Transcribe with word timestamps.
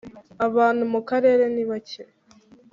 Abantu 0.47 0.83
mu 0.93 1.01
karere 1.09 1.43
nibake. 1.53 2.03